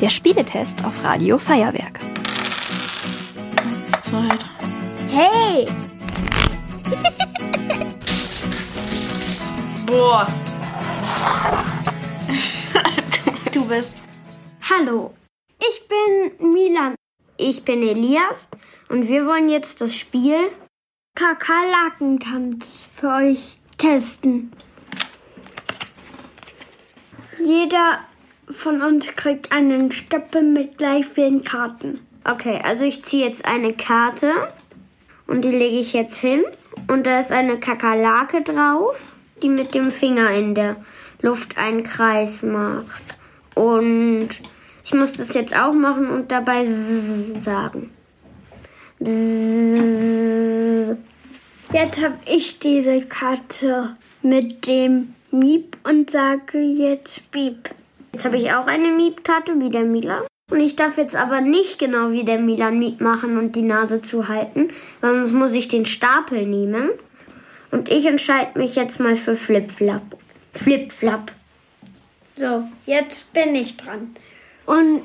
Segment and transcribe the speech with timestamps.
[0.00, 2.00] Der Spieletest auf Radio Feuerwerk.
[3.56, 4.46] Eins, zwei, drei.
[5.08, 5.66] Hey!
[9.86, 10.28] Boah.
[13.24, 14.02] du, du bist.
[14.68, 15.14] Hallo,
[15.58, 16.94] ich bin Milan.
[17.38, 18.50] Ich bin Elias
[18.90, 20.50] und wir wollen jetzt das Spiel
[21.14, 24.52] Kakerlakentanz für euch testen.
[27.42, 28.00] Jeder
[28.48, 32.00] von uns kriegt einen Stöppel mit gleich vielen Karten.
[32.24, 34.32] Okay, also ich ziehe jetzt eine Karte
[35.26, 36.42] und die lege ich jetzt hin.
[36.88, 40.76] Und da ist eine Kakerlake drauf, die mit dem Finger in der
[41.22, 43.02] Luft einen Kreis macht.
[43.54, 44.28] Und
[44.84, 47.90] ich muss das jetzt auch machen und dabei sagen.
[51.72, 57.70] Jetzt habe ich diese Karte mit dem Miep und sage jetzt Piep.
[58.16, 60.22] Jetzt habe ich auch eine Miep-Karte wie der Milan.
[60.50, 64.00] Und ich darf jetzt aber nicht genau wie der Milan Miep machen und die Nase
[64.00, 64.70] zuhalten,
[65.02, 66.88] sonst muss ich den Stapel nehmen.
[67.70, 70.16] Und ich entscheide mich jetzt mal für Flip-Flap.
[70.54, 71.30] Flip-Flap.
[72.32, 74.16] So, jetzt bin ich dran.
[74.64, 75.02] Und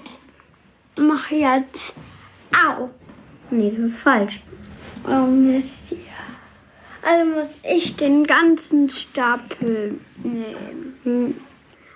[0.97, 1.93] mache jetzt.
[2.65, 2.91] Au!
[3.49, 4.39] Nee, das ist falsch.
[5.05, 5.97] Oh Mist.
[7.01, 10.93] Also muss ich den ganzen Stapel nehmen.
[11.03, 11.35] Hm.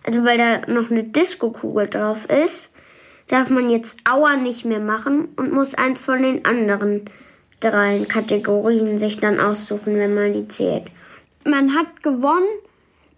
[0.05, 2.69] Also weil da noch eine Disco-Kugel drauf ist,
[3.27, 7.05] darf man jetzt Aua nicht mehr machen und muss eins von den anderen
[7.59, 10.85] drei Kategorien sich dann aussuchen, wenn man die zählt.
[11.43, 12.47] Man hat gewonnen,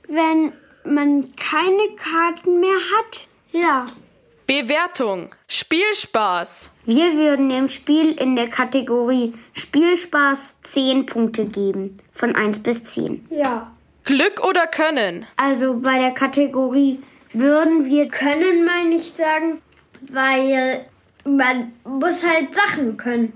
[0.08, 0.54] wenn
[0.86, 3.28] man keine Karten mehr hat.
[3.52, 3.86] Ja.
[4.46, 5.36] Bewertung.
[5.48, 6.70] Spielspaß.
[6.86, 11.98] Wir würden dem Spiel in der Kategorie Spielspaß 10 Punkte geben.
[12.14, 13.28] Von 1 bis 10.
[13.30, 13.74] Ja.
[14.08, 15.26] Glück oder Können?
[15.36, 17.02] Also bei der Kategorie
[17.34, 19.62] würden wir können mal nicht sagen,
[20.00, 20.86] weil
[21.26, 23.34] man muss halt Sachen können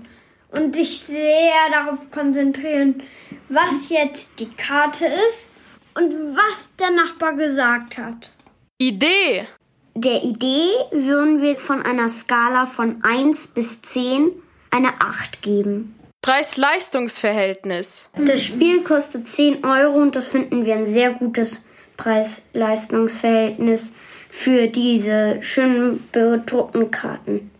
[0.48, 3.02] und sich sehr darauf konzentrieren,
[3.50, 5.50] was jetzt die Karte ist
[5.94, 8.30] und was der Nachbar gesagt hat.
[8.78, 9.46] Idee.
[9.94, 14.30] Der Idee würden wir von einer Skala von 1 bis 10
[14.70, 15.98] eine 8 geben.
[16.22, 18.04] Preis-Leistungs-Verhältnis.
[18.14, 21.64] Das Spiel kostet 10 Euro und das finden wir ein sehr gutes
[21.96, 23.92] Preis-Leistungs-Verhältnis
[24.30, 27.51] für diese schönen bedruckten Karten.